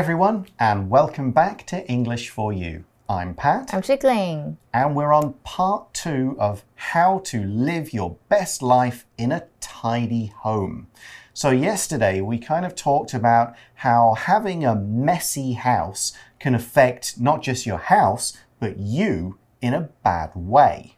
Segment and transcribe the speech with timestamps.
[0.00, 2.84] Everyone, and welcome back to English for You.
[3.06, 3.74] I'm Pat.
[3.74, 4.56] I'm Chickling.
[4.72, 10.32] And we're on part two of how to live your best life in a tidy
[10.38, 10.86] home.
[11.34, 17.42] So, yesterday we kind of talked about how having a messy house can affect not
[17.42, 20.96] just your house, but you in a bad way.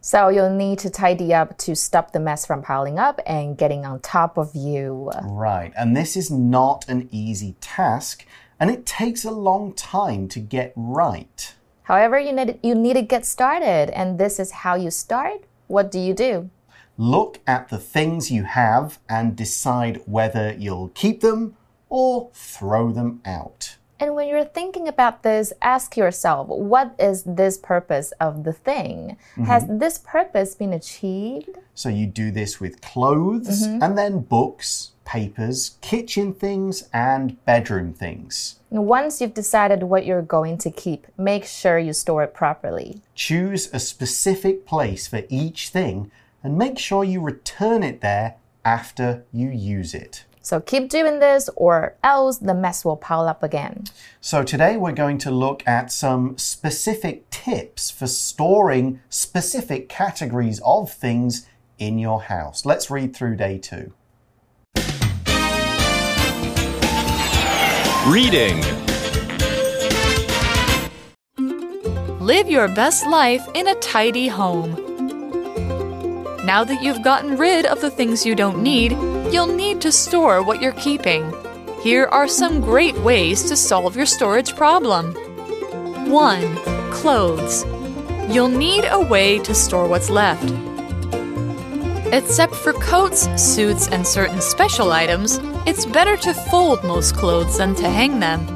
[0.00, 3.84] So you'll need to tidy up to stop the mess from piling up and getting
[3.84, 5.10] on top of you.
[5.24, 8.24] Right, and this is not an easy task,
[8.60, 11.54] and it takes a long time to get right.
[11.82, 15.44] However, you need, you need to get started, and this is how you start.
[15.66, 16.50] What do you do?
[16.96, 21.56] Look at the things you have and decide whether you'll keep them
[21.88, 23.77] or throw them out.
[24.00, 29.16] And when you're thinking about this, ask yourself, what is this purpose of the thing?
[29.36, 29.46] Mm -hmm.
[29.46, 31.58] Has this purpose been achieved?
[31.74, 33.82] So you do this with clothes mm -hmm.
[33.82, 38.60] and then books, papers, kitchen things, and bedroom things.
[38.70, 43.00] Once you've decided what you're going to keep, make sure you store it properly.
[43.14, 46.10] Choose a specific place for each thing
[46.42, 50.24] and make sure you return it there after you use it.
[50.48, 53.84] So keep doing this or else the mess will pile up again.
[54.22, 60.90] So today we're going to look at some specific tips for storing specific categories of
[60.90, 61.46] things
[61.76, 62.64] in your house.
[62.64, 63.92] Let's read through day two.
[68.06, 68.62] Reading
[72.24, 74.87] Live your best life in a tidy home.
[76.44, 78.92] Now that you've gotten rid of the things you don't need,
[79.32, 81.34] you'll need to store what you're keeping.
[81.82, 85.14] Here are some great ways to solve your storage problem.
[86.08, 86.56] 1.
[86.92, 87.64] Clothes.
[88.32, 90.52] You'll need a way to store what's left.
[92.12, 97.74] Except for coats, suits, and certain special items, it's better to fold most clothes than
[97.74, 98.46] to hang them.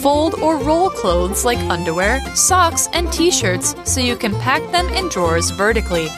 [0.00, 4.88] Fold or roll clothes like underwear, socks, and t shirts so you can pack them
[4.90, 6.08] in drawers vertically.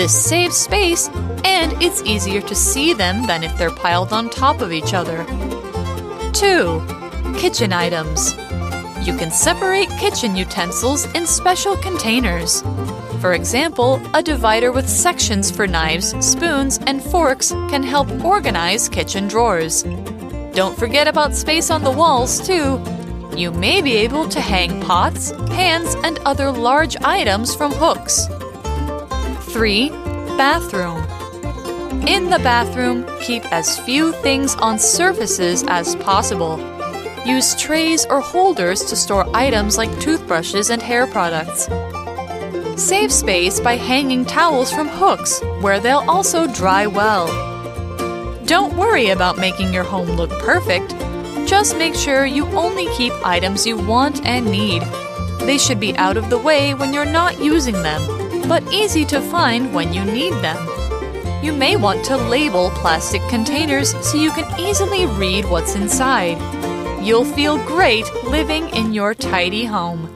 [0.00, 1.10] This saves space,
[1.44, 5.26] and it's easier to see them than if they're piled on top of each other.
[6.32, 7.34] 2.
[7.36, 8.34] Kitchen items.
[9.06, 12.62] You can separate kitchen utensils in special containers.
[13.20, 19.28] For example, a divider with sections for knives, spoons, and forks can help organize kitchen
[19.28, 19.82] drawers.
[20.54, 22.82] Don't forget about space on the walls, too.
[23.36, 28.26] You may be able to hang pots, pans, and other large items from hooks.
[29.52, 29.88] 3.
[30.38, 31.02] Bathroom.
[32.06, 36.58] In the bathroom, keep as few things on surfaces as possible.
[37.26, 41.68] Use trays or holders to store items like toothbrushes and hair products.
[42.80, 47.26] Save space by hanging towels from hooks, where they'll also dry well.
[48.44, 50.94] Don't worry about making your home look perfect.
[51.48, 54.82] Just make sure you only keep items you want and need.
[55.40, 59.20] They should be out of the way when you're not using them but easy to
[59.20, 60.58] find when you need them.
[61.42, 66.38] You may want to label plastic containers so you can easily read what's inside.
[67.02, 70.14] You'll feel great living in your tidy home.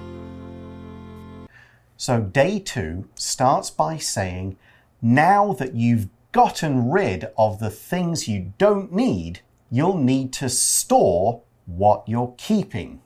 [1.96, 4.58] So, day two starts by saying,
[5.00, 11.40] now that you've gotten rid of the things you don't need, you'll need to store
[11.66, 13.00] what you're keeping.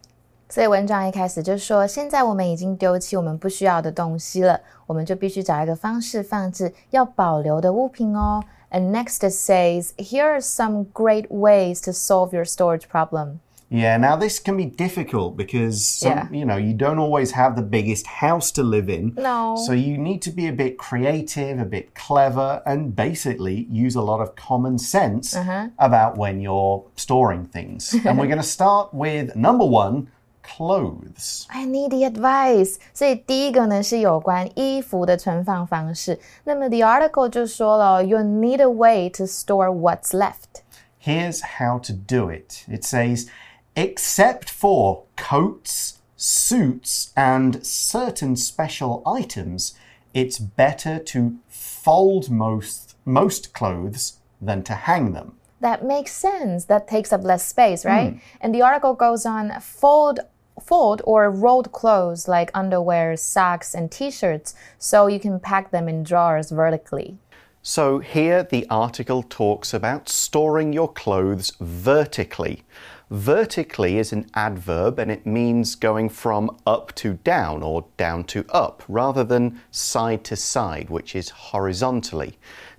[0.49, 8.43] 所以文章一开始就说，现在我们已经丢弃我们不需要的东西了，我们就必须找一个方式放置要保留的物品哦。
[8.69, 13.39] And next it says, here are some great ways to solve your storage problem.
[13.69, 16.27] Yeah, now this can be difficult because some, yeah.
[16.31, 19.15] you know you don't always have the biggest house to live in.
[19.15, 19.55] No.
[19.55, 24.01] So you need to be a bit creative, a bit clever, and basically use a
[24.01, 25.71] lot of common sense uh -huh.
[25.77, 27.93] about when you're storing things.
[28.05, 30.05] and we're going to start with number one
[30.47, 31.45] clothes.
[31.49, 32.77] I need the advice.
[32.93, 36.19] 所以第一个呢是有关衣服的存放方式。
[36.43, 40.61] 那么 the article 就说了，you need a way to store what's left.
[41.01, 42.63] Here's how to do it.
[42.67, 43.27] It says,
[43.75, 49.73] except for coats, suits, and certain special items,
[50.13, 55.33] it's better to fold most most clothes than to hang them.
[55.59, 56.65] That makes sense.
[56.67, 58.13] That takes up less space, right?
[58.13, 58.19] Mm.
[58.41, 60.19] And the article goes on fold
[60.68, 65.88] fold or rolled clothes like underwear, socks, and t shirts so you can pack them
[65.88, 67.16] in drawers vertically.
[67.62, 72.64] So, here the article talks about storing your clothes vertically.
[73.10, 78.44] Vertically is an adverb and it means going from up to down or down to
[78.50, 82.38] up rather than side to side, which is horizontally.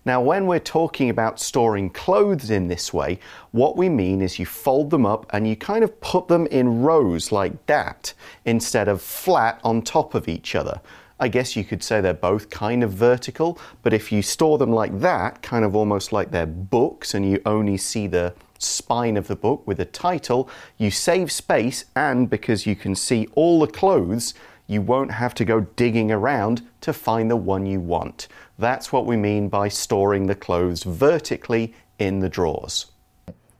[0.09, 3.19] Now, when we're talking about storing clothes in this way,
[3.51, 6.81] what we mean is you fold them up and you kind of put them in
[6.81, 10.81] rows like that instead of flat on top of each other.
[11.19, 14.71] I guess you could say they're both kind of vertical, but if you store them
[14.71, 19.27] like that, kind of almost like they're books, and you only see the spine of
[19.27, 23.67] the book with a title, you save space, and because you can see all the
[23.67, 24.33] clothes,
[24.65, 28.27] you won't have to go digging around to find the one you want.
[28.58, 32.84] That's what we mean by storing the clothes vertically in the drawers.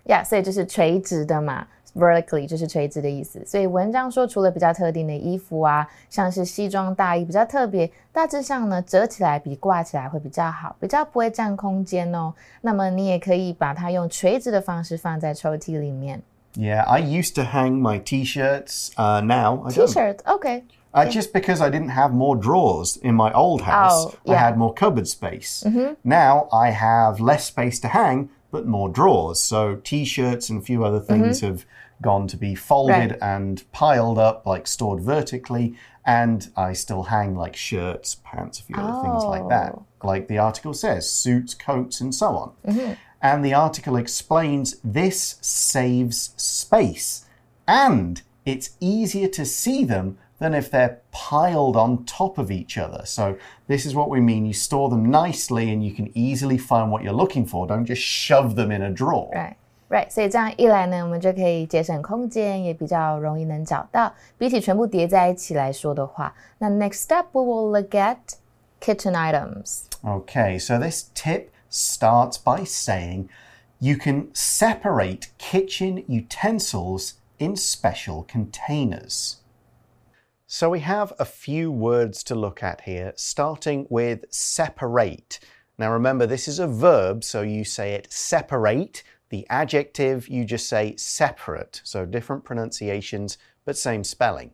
[0.06, 1.66] Yeah，所以就是垂直的嘛。
[1.96, 12.34] vertically 就是垂直的意思，所以文章说除了比较特定的衣服啊，像是西装大衣比较特别，大致上呢折起来比挂起来会比较好，比较不会占空间哦。
[12.60, 16.20] 那么你也可以把它用垂直的方式放在抽屉里面。
[16.56, 18.90] Yeah, I used to hang my t-shirts.
[18.96, 20.62] Uh, now I T-shirt, okay.
[20.93, 24.35] Uh, just because I didn't have more drawers in my old oh, house, Oh, I
[24.35, 25.63] had more cupboard space.
[25.65, 25.93] Mm-hmm.
[26.03, 29.39] Now I have less space to hang, but more drawers.
[29.39, 31.47] So t-shirts and a few other things mm-hmm.
[31.47, 31.65] have
[32.01, 33.17] gone to be folded Right.
[33.21, 35.75] and piled up, like stored vertically.
[36.05, 39.73] And I still hang like shirts, pants, a few other things like that.
[39.75, 39.85] Oh.
[40.01, 42.51] Like the article says, suits, coats, and so on.
[42.65, 42.93] Mm-hmm.
[43.21, 47.25] And the article explains this saves space
[47.67, 53.04] and it's easier to see them than if they're piled on top of each other.
[53.04, 53.36] So,
[53.68, 54.46] this is what we mean.
[54.46, 57.66] You store them nicely and you can easily find what you're looking for.
[57.66, 59.30] Don't just shove them in a drawer.
[59.32, 59.56] Right.
[59.90, 64.12] Right，所以这样一来呢，我们就可以节省空间，也比较容易能找到。
[64.38, 68.16] 比起全部叠在一起来说的话，那 next step we will look at
[68.80, 69.84] kitchen items.
[70.02, 73.28] Okay, so this tip starts by saying
[73.78, 79.36] you can separate kitchen utensils in special containers.
[80.51, 85.39] So we have a few words to look at here, starting with separate.
[85.77, 89.03] Now remember, this is a verb, so you say it separate.
[89.29, 91.81] The adjective, you just say separate.
[91.83, 94.49] So different pronunciations, but same spelling.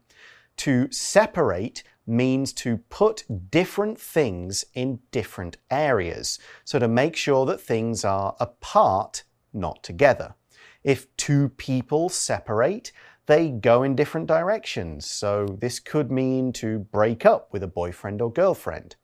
[0.57, 6.39] To separate means to put different things in different areas.
[6.65, 10.36] So to make sure that things are apart, not together.
[10.83, 12.92] If two people separate,
[13.25, 15.06] they go in different directions.
[15.06, 18.95] So this could mean to break up with a boyfriend or girlfriend.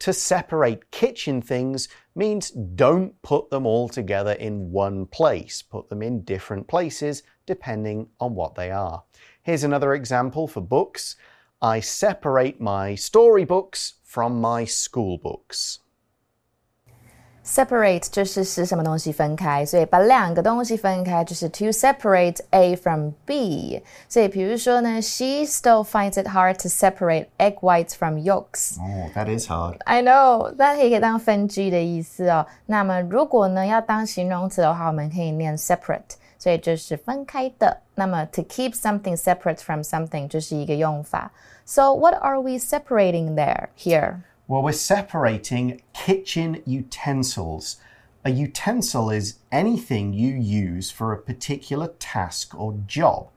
[0.00, 5.60] To separate kitchen things means don't put them all together in one place.
[5.60, 9.02] Put them in different places depending on what they are.
[9.42, 11.16] Here's another example for books.
[11.60, 15.79] I separate my storybooks from my school books.
[17.49, 23.83] Separate 就是使什么东西分开，所以把两个东西分开就是 to separate A from B。
[24.09, 28.79] 所以比如说呢，She still finds it hard to separate egg whites from yolks。
[28.79, 29.77] Oh, that is hard.
[29.85, 32.47] I know，但也可以当分居的意思哦。
[32.65, 37.79] 那么如果呢要当形容词的话，我们可以念 separate，所以就是分开的。
[37.93, 41.31] 那么 to keep something separate from something 就是一个用法。
[41.63, 44.21] So what are we separating there here?
[44.50, 47.76] Well, we're separating kitchen utensils.
[48.24, 53.28] A utensil is anything you use for a particular task or job.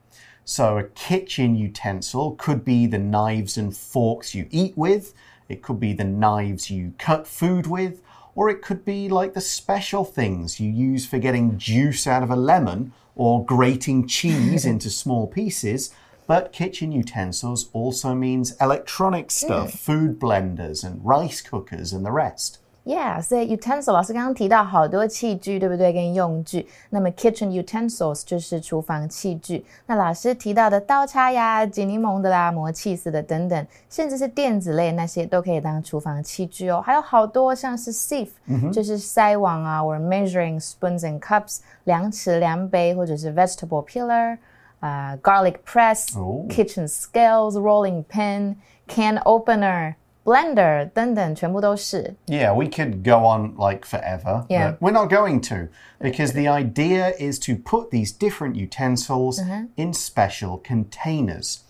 [0.44, 5.14] So, a kitchen utensil could be the knives and forks you eat with,
[5.48, 8.02] it could be the knives you cut food with,
[8.34, 12.32] or it could be like the special things you use for getting juice out of
[12.32, 15.94] a lemon or grating cheese into small pieces.
[16.27, 22.57] But kitchen utensils also means electronic stuff, food blenders and rice cookers and the rest.
[22.85, 25.93] Yeah，所以 utensil 老师刚刚提到好多器具，对不对？
[25.93, 26.67] 跟用具。
[26.89, 29.65] 那么 kitchen utensils 就是厨房器具。
[29.85, 36.83] 那老师提到的刀叉呀、挤柠檬的啦、磨 cheese 的等等，甚至是电子类那些都可以当厨房器具哦。
[36.85, 38.31] 还有好多像是 sieve，、
[38.73, 44.39] 就是筛网啊，or measuring spoons and cups，量尺、量杯，或者是 vegetable peeler。
[44.83, 46.47] uh, garlic press, Oh.
[46.49, 48.57] kitchen scales, rolling pin,
[48.87, 52.15] can opener, blender 等等，全部都是。
[52.27, 54.73] Yeah, we could go on like forever, Yeah.
[54.73, 55.69] but we're not going to
[56.01, 59.41] because the idea is to put these different utensils
[59.77, 61.61] in special containers.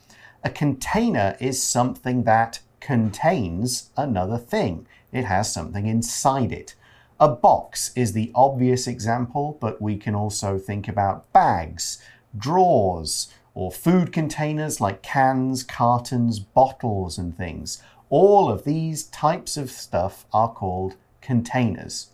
[0.42, 6.74] A container is something that contains another thing, it has something inside it.
[7.20, 11.98] A box is the obvious example, but we can also think about bags,
[12.37, 17.81] drawers, or food containers like cans, cartons, bottles, and things.
[18.09, 22.09] All of these types of stuff are called containers.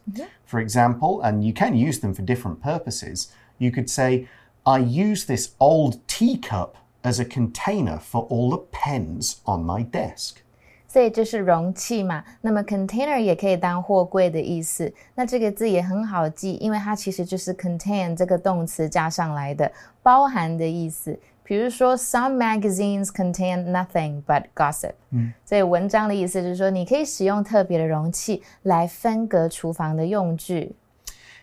[0.46, 4.28] For example, and you can use them for different purposes, you could say,
[4.66, 10.42] I use this old teacup as a container for all the pens on my desk.
[10.89, 14.93] 所以这是容器嘛，那么 container 也可以当货柜的意思。
[15.15, 19.71] 那这个字也很好记，因为它其实就是 contain 这个动词加上来的，
[20.03, 21.19] 包含的意思。
[21.43, 24.93] 比如说，Some magazines contain nothing but gossip。
[25.11, 30.75] 嗯，所以文章的意思就是说，你可以使用特别的容器来分隔厨房的用具。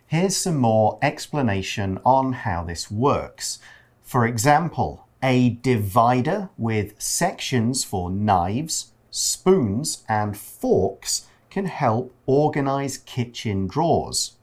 [0.09, 3.57] Here's some more explanation on how this works.
[4.03, 8.85] For example, a divider with sections for knives
[9.16, 14.36] spoons, and forks can help organize kitchen drawers.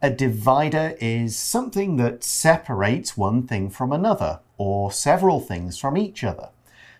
[0.00, 6.22] A divider is something that separates one thing from another, or several things from each
[6.24, 6.50] other.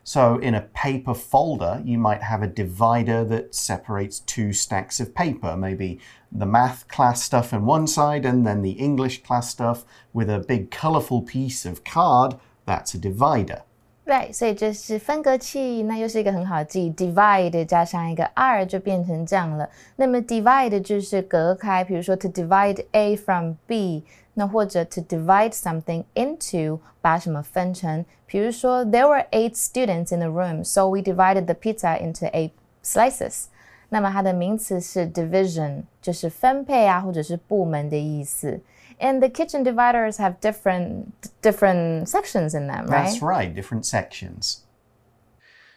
[0.05, 5.15] So, in a paper folder, you might have a divider that separates two stacks of
[5.15, 6.01] paper, maybe
[6.33, 10.39] the math class stuff on one side and then the English class stuff with a
[10.39, 12.37] big colorful piece of card.
[12.65, 13.63] That's a divider.
[14.08, 19.70] Right，所以这是分隔器，那又是一个很好记，divide 加上一个 r 就变成这样了。
[19.96, 29.56] 那么 divide 就是隔开，比如说 to divide A from B，那或者 to divide something into 把什么分成，比如说 there were eight
[29.56, 32.52] students in the room，so we divided the pizza into eight
[32.84, 33.46] slices。
[33.88, 38.60] 那么它的名词是 division，就是分配啊，或者是部门的意思。
[39.01, 43.05] And the kitchen dividers have different different sections in them, right?
[43.05, 44.65] That's right, different sections.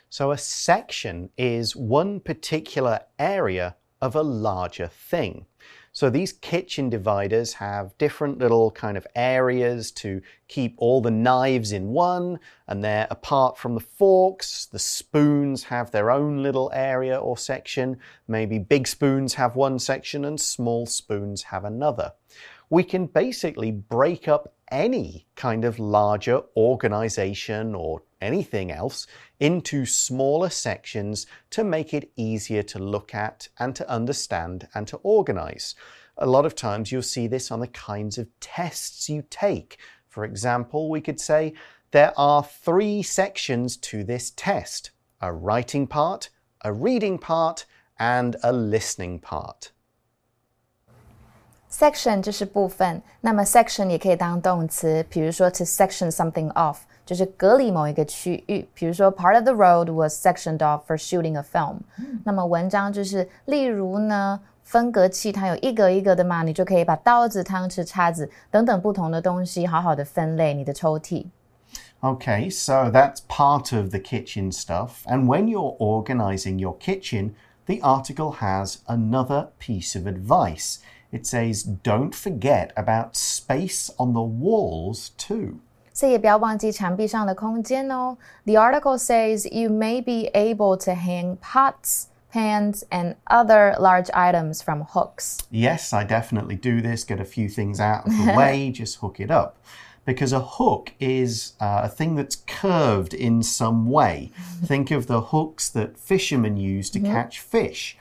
[0.09, 5.45] So a section is one particular area of a larger thing.
[5.93, 11.73] So these kitchen dividers have different little kind of areas to keep all the knives
[11.73, 14.65] in one, and they're apart from the forks.
[14.65, 17.97] The spoons have their own little area or section.
[18.27, 22.13] Maybe big spoons have one section and small spoons have another
[22.71, 29.05] we can basically break up any kind of larger organization or anything else
[29.41, 34.95] into smaller sections to make it easier to look at and to understand and to
[35.03, 35.75] organize.
[36.17, 39.77] A lot of times you'll see this on the kinds of tests you take.
[40.07, 41.53] For example, we could say
[41.91, 46.29] there are three sections to this test a writing part,
[46.61, 47.65] a reading part,
[47.99, 49.73] and a listening part
[51.80, 60.58] Section 就是部分，那么 section 也可以当动词，比如说 to section something off 就是隔离某一个区域，比如说 part of the road was sectioned
[60.58, 61.78] off for shooting a film。
[62.24, 71.26] 那么文章就是，例如呢，分隔器它有一格一格的嘛，你就可以把刀子、汤匙、叉子等等不同的东西好好的分类你的抽屉。
[72.00, 75.04] Okay, so that's part of the kitchen stuff.
[75.06, 77.34] And when you're organizing your kitchen,
[77.66, 80.78] the article has another piece of advice
[81.11, 85.59] it says don't forget about space on the walls too.
[88.45, 94.61] The article says you may be able to hang pots, pans, and other large items
[94.61, 95.39] from hooks.
[95.51, 97.03] Yes, I definitely do this.
[97.03, 99.57] Get a few things out of the way, just hook it up.
[100.05, 104.31] Because a hook is uh, a thing that's curved in some way.
[104.65, 107.11] Think of the hooks that fishermen use to mm -hmm.
[107.11, 107.97] catch fish.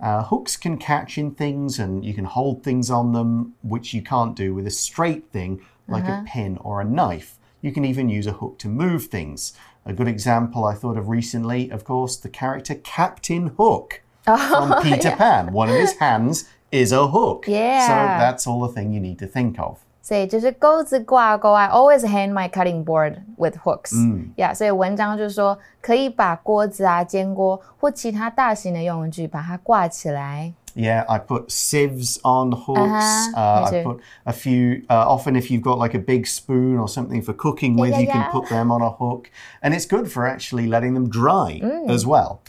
[0.00, 4.02] Uh, hooks can catch in things and you can hold things on them, which you
[4.02, 6.12] can't do with a straight thing like uh -huh.
[6.12, 6.32] a uh-huh.
[6.32, 7.38] pin or a knife.
[7.60, 9.54] You can even use a hook to move things.
[9.86, 14.82] A good example I thought of recently, of course, the character Captain Hook oh, from
[14.82, 15.16] Peter yeah.
[15.16, 15.52] Pan.
[15.52, 17.44] One of his hands is a hook.
[17.46, 17.86] Yeah.
[17.86, 19.83] So that's all the thing you need to think of.
[20.03, 23.95] 所以就是钩子挂钩，I always hang my cutting board with hooks。
[23.95, 30.53] 嗯，Yeah，所以文章就是说可以把锅子啊、煎锅或其他大型的用具把它挂起来。
[30.75, 32.77] Yeah, I put sieves on hooks.
[32.77, 34.85] Uh -huh, uh, I put a few.
[34.87, 37.99] Uh, often, if you've got like a big spoon or something for cooking with, yeah,
[37.99, 38.23] you yeah.
[38.23, 39.29] can put them on a hook,
[39.61, 41.89] and it's good for actually letting them dry mm.
[41.89, 42.39] as well.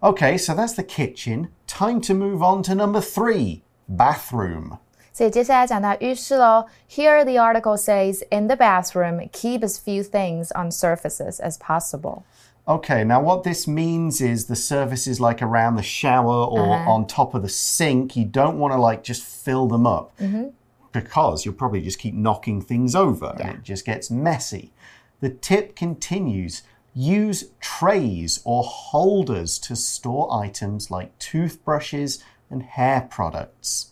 [0.00, 1.48] Okay, so that's the kitchen.
[1.66, 4.78] Time to move on to number three, bathroom.
[5.12, 6.66] 所以接下来讲到浴室喽。
[6.88, 12.22] Here the article says, in the bathroom, keep as few things on surfaces as possible.
[12.66, 16.88] Okay, now what this means is the surfaces like around the shower or uh -huh.
[16.88, 20.32] on top of the sink, you don't want to like just fill them up mm
[20.32, 20.52] -hmm.
[20.92, 23.48] because you'll probably just keep knocking things over yeah.
[23.48, 24.70] and it just gets messy.
[25.20, 26.62] The tip continues
[26.94, 32.18] use trays or holders to store items like toothbrushes
[32.50, 33.91] and hair products.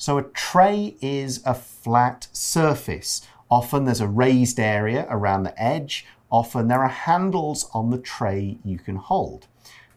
[0.00, 3.20] So a tray is a flat surface.
[3.50, 6.06] Often there's a raised area around the edge.
[6.32, 9.46] Often there are handles on the tray you can hold.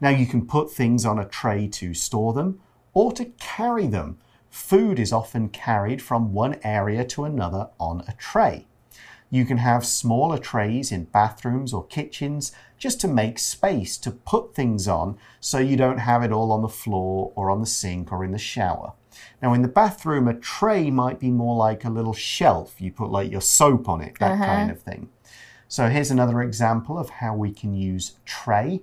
[0.02, 2.60] Now you can put things on a tray to store them
[2.94, 4.18] or to carry them.
[4.50, 8.68] Food is often carried from one area to another on a tray.
[9.30, 14.54] You can have smaller trays in bathrooms or kitchens just to make space to put
[14.54, 18.12] things on so you don't have it all on the floor or on the sink
[18.12, 18.92] or in the shower.
[19.41, 22.81] Now, in the bathroom, a tray might be more like a little shelf.
[22.81, 25.09] You put like your soap on it, that kind of thing.
[25.69, 28.81] So, here's another example of how we can use tray.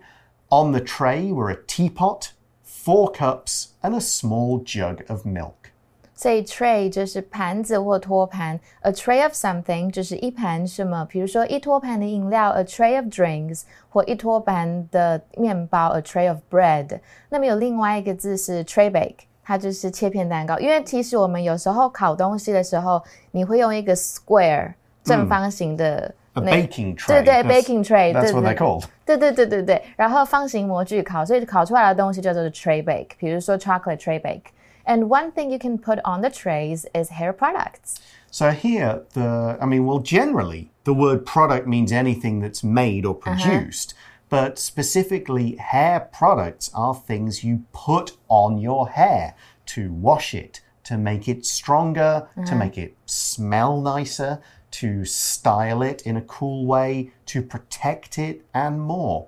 [0.50, 2.34] On the tray were a teapot,
[2.64, 5.72] four cups, and a small jug of milk.
[6.18, 17.02] 所以 tray 就是盘子或托盘，a tray of something 就是一盘什么，比如说一托盘的饮料，a tray of drinks，或一托盘的面包，a tray of bread。
[17.28, 20.58] 那么有另外一个字是 tray bake， 它就是切片蛋糕。
[20.60, 26.14] 因为其实我们有时候烤东西的时候，你会用一个 square 正方形的。
[26.34, 27.08] A baking tray.
[27.08, 28.12] 对对，baking tray.
[28.12, 28.84] That's what they're called.
[29.06, 29.82] 对对对对对。
[29.96, 33.12] 然后方形模具烤，所以烤出来的东西叫做 tray bake。
[33.18, 38.00] 比如说 chocolate tray bake。and one thing you can put on the trays is hair products.
[38.32, 43.16] So here, the I mean, well, generally, the word product means anything that's made or
[43.16, 43.34] uh-huh.
[43.34, 43.94] produced.
[43.94, 44.09] Uh -huh.
[44.31, 49.35] But specifically, hair products are things you put on your hair
[49.67, 52.35] to wash it, to make it stronger, uh -huh.
[52.35, 52.59] to uh-huh.
[52.59, 58.81] make it smell nicer, to style it in a cool way, to protect it, and
[58.81, 59.27] more.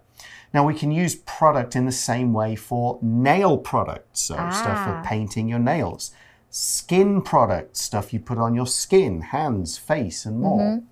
[0.55, 4.51] Now, we can use product in the same way for nail products, so ah.
[4.51, 6.13] stuff for painting your nails,
[6.51, 10.63] skin products, stuff you put on your skin, hands, face, and more.
[10.63, 10.83] Mm -hmm.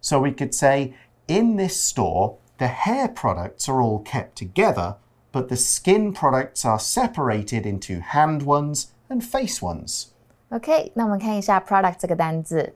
[0.00, 0.94] So we could say,
[1.26, 4.95] in this store, the hair products are all kept together,
[5.31, 10.07] but the skin products are separated into hand ones and face ones.
[10.49, 12.75] OK，那我们看一下 product 这个单字。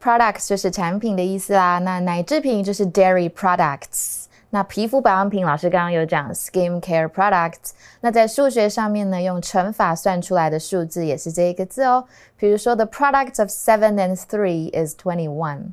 [0.00, 4.24] Products 就是产品的意思啦，那奶制品就是 dairy products。
[4.50, 7.72] 那皮肤保养品，老师刚刚有讲 skin care products。
[8.00, 12.04] 那在数学上面呢，用乘法算出来的数字也是这一个字哦。
[12.36, 15.72] 比如说，the product of seven and three is twenty one。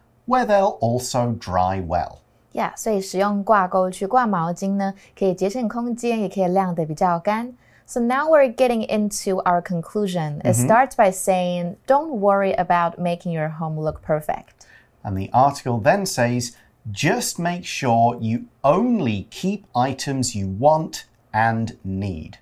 [0.30, 2.18] where they'll also dry well.
[2.52, 7.54] Yeah，所以使用挂钩去挂毛巾呢，可以节省空间，也可以晾得比较干。
[7.88, 10.40] so now we're getting into our conclusion.
[10.40, 10.66] It mm -hmm.
[10.66, 14.66] starts by saying, Don't worry about making your home look perfect.
[15.02, 16.56] And the article then says,
[16.90, 22.38] Just make sure you only keep items you want and need.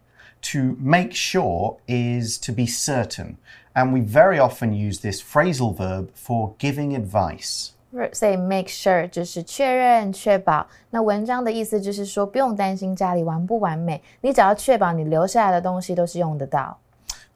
[0.53, 3.37] To make sure is to be certain.
[3.75, 7.73] And we very often use this phrasal verb for giving advice.
[8.13, 10.67] 所以 make sure 就是确认、确保。
[10.91, 16.79] 那文章的意思就是说，不用担心家里完不完美，你只要确保你留下来的东西都是用得到。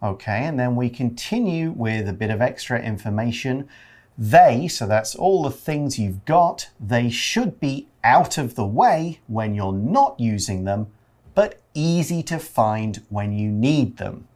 [0.01, 3.67] Okay, and then we continue with a bit of extra information.
[4.21, 9.19] They, so that's all the things you've got, they should be out of the way
[9.29, 10.87] when you're not using them,
[11.35, 14.27] but easy to find when you need them.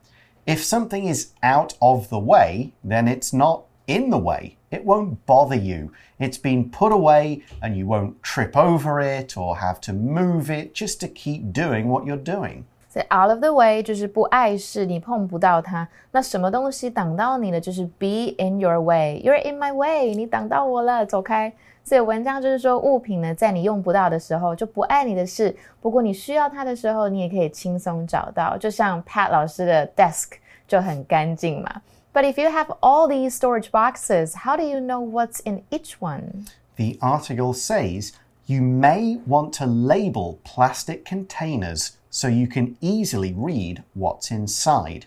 [0.47, 4.56] If something is out of the way, then it's not in the way.
[4.71, 5.91] It won't bother you.
[6.19, 10.75] It's been put away and you won't trip over it or have to move it
[10.75, 12.65] just to keep doing what you're doing.
[12.89, 15.89] So out of the way 就是不碍事，你碰不到它。
[16.11, 17.59] 那什么东西挡到你了？
[17.59, 19.23] 就是 be in your way.
[19.25, 20.15] You're in my way.
[20.15, 21.53] 你挡到我了，走开。
[21.85, 25.57] 所以文章就是说，物品呢，在你用不到的时候就不碍你的事。
[25.81, 28.57] 不过你需要它的时候，你也可以轻松找到。
[28.59, 30.33] 就像 Pat 老师的 desk
[30.69, 31.83] 就很干净嘛。
[32.18, 36.02] but if you have all these storage boxes, how do you know what's in each
[36.02, 36.48] one?
[36.76, 38.14] The article says
[38.48, 45.06] you may want to label plastic containers so you can easily read what's inside.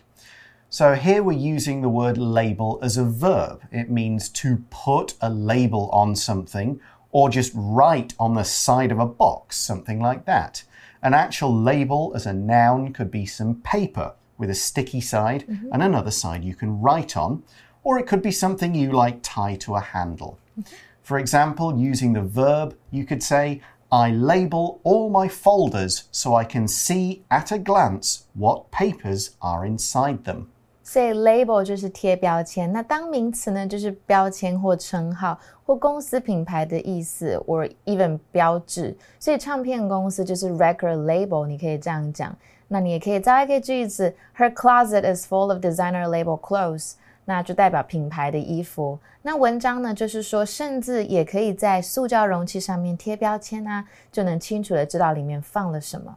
[0.69, 3.61] So here we're using the word label as a verb.
[3.73, 6.79] It means to put a label on something
[7.11, 10.63] or just write on the side of a box, something like that.
[11.03, 15.54] An actual label as a noun could be some paper with a sticky side mm
[15.56, 15.72] -hmm.
[15.72, 17.42] and another side you can write on,
[17.82, 20.34] or it could be something you like tie to a handle.
[20.56, 20.66] Mm -hmm.
[21.02, 26.44] For example, using the verb, you could say, I label all my folders so I
[26.44, 30.46] can see at a glance what papers are inside them.
[30.82, 38.96] 所以 label 就是贴标签，那当名词呢，就是标签或称号或公司品牌的意思，or even 标志。
[39.20, 42.36] 所以唱片公司就是 record label，你可以这样讲。
[42.70, 46.94] 那你也可以造一个句子：Her closet is full of designer label clothes。
[47.28, 48.96] 那就代表品牌的衣服。
[49.22, 56.16] 那文章呢，就是说，甚至也可以在塑胶容器上面贴标签啊，就能清楚的知道里面放了什么。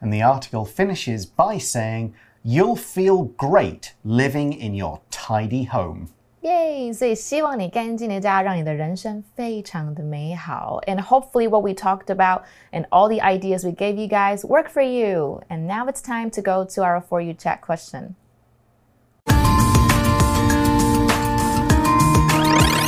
[0.00, 6.06] And the article finishes by saying, You'll feel great living in your tidy home.
[6.42, 6.92] 耶！
[6.92, 10.80] 所以希望你干净的家，让你的人生非常的美好。
[10.86, 14.82] And hopefully, what we talked about and all the ideas we gave you guys work for
[14.82, 15.42] you.
[15.48, 18.14] And now it's time to go to our For You Chat question.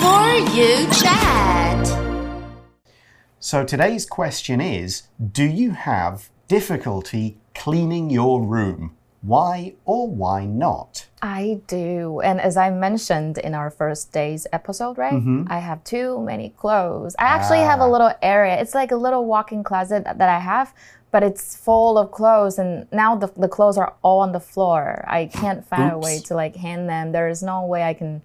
[0.00, 1.86] For you chat.
[3.40, 8.92] So today's question is Do you have difficulty cleaning your room?
[9.23, 11.07] Why or why not?
[11.21, 12.19] I do.
[12.19, 15.13] And as I mentioned in our first day's episode, right?
[15.13, 15.45] Mm-hmm.
[15.47, 17.15] I have too many clothes.
[17.17, 17.89] I actually have a ah.
[17.89, 18.59] little area.
[18.59, 20.73] It's like a little walk in closet that I have,
[21.11, 22.59] but it's full of clothes.
[22.59, 25.05] And now the, the clothes are all on the floor.
[25.07, 27.13] I can't find a way to like hang them.
[27.13, 28.21] There is no way I can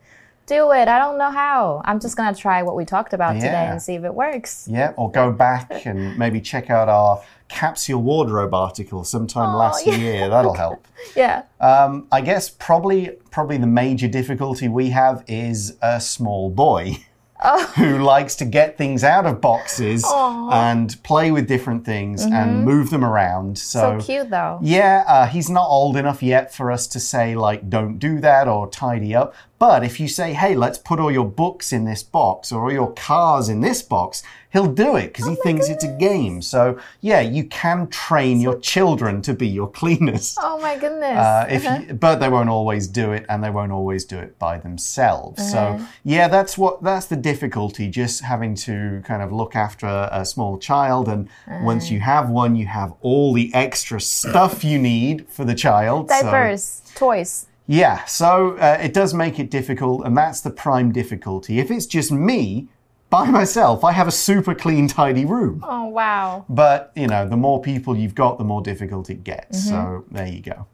[0.49, 0.89] do it.
[0.89, 1.83] I don't know how.
[1.85, 4.67] I'm just going to try what we talked about today and see if it works.
[4.69, 9.97] Yeah, or go back and maybe check out our capsule wardrobe article sometime last yeah.
[9.97, 10.29] year.
[10.29, 10.87] That'll help.
[11.15, 11.45] Yeah.
[11.61, 17.05] Um, I guess probably probably the major difficulty we have is a small boy
[17.77, 20.05] who likes to get things out of boxes
[20.53, 23.57] and play with different things and move them around.
[23.57, 24.59] So cute though.
[24.61, 28.49] Yeah, uh, he's not old enough yet for us to say, like, don't do that
[28.49, 29.35] or tidy up.
[29.59, 32.73] But if you say, hey, let's put all your books in this box or all
[32.73, 36.41] your cars in this box, he'll do it because he oh thinks it's a game.
[36.43, 40.37] So, yeah, you can train your children to be your cleaners.
[40.41, 41.19] Oh my goodness.
[41.19, 41.93] Uh, if you, uh-huh.
[41.95, 45.51] but they won't always do it, and they won't always do it by themselves.
[45.51, 45.87] So uh-huh.
[46.05, 47.89] yeah, that's what that's the difficulty.
[47.89, 51.29] Just having to kind of look after a, a small child, and
[51.63, 51.95] once uh-huh.
[51.95, 56.11] you have one, you have all the extra stuff you need for the child.
[56.11, 57.48] So- Diapers, toys.
[57.71, 61.59] Yeah, so uh, it does make it difficult, and that's the prime difficulty.
[61.59, 62.67] If it's just me
[63.11, 65.63] by myself, I have a super clean, tidy room.
[65.69, 66.47] Oh wow.
[66.49, 69.69] But, you know, the more people you've got, the more difficult it gets.
[69.69, 70.67] So there you go.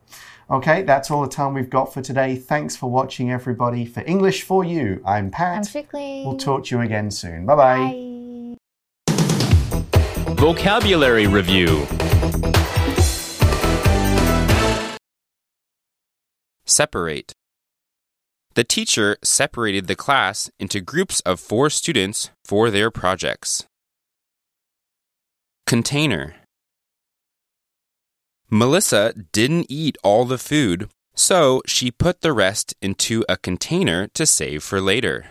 [0.48, 2.36] Okay, that's all the time we've got for today.
[2.36, 3.84] Thanks for watching, everybody.
[3.86, 5.56] For English for You, I'm Pat.
[5.56, 6.22] I'm Strictly.
[6.24, 7.44] We'll talk to you again soon.
[7.44, 8.56] Bye bye.
[9.08, 10.34] Bye.
[10.34, 11.86] Vocabulary Review
[16.74, 17.32] Separate.
[18.54, 23.64] The teacher separated the class into groups of four students for their projects.
[25.68, 26.34] Container.
[28.50, 34.26] Melissa didn't eat all the food, so she put the rest into a container to
[34.26, 35.26] save for later.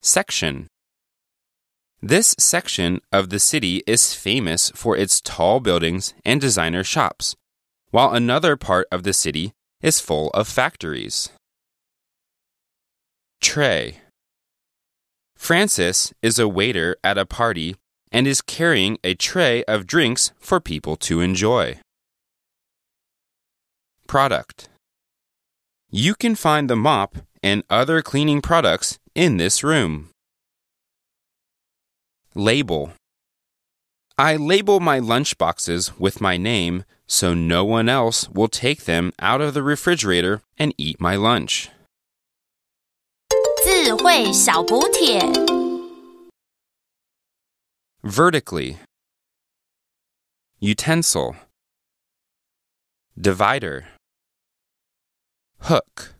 [0.00, 0.68] Section.
[2.00, 7.36] This section of the city is famous for its tall buildings and designer shops,
[7.90, 11.30] while another part of the city is full of factories.
[13.40, 13.98] Tray.
[15.36, 17.76] Francis is a waiter at a party
[18.10, 21.78] and is carrying a tray of drinks for people to enjoy.
[24.06, 24.68] Product.
[25.90, 30.10] You can find the mop and other cleaning products in this room.
[32.34, 32.92] Label.
[34.17, 39.11] I label my lunch boxes with my name so no one else will take them
[39.19, 41.69] out of the refrigerator and eat my lunch.
[43.63, 45.21] 智慧小补帖。
[48.03, 48.77] Vertically.
[50.59, 51.35] Utensil.
[53.19, 53.85] Divider.
[55.59, 56.15] Hook.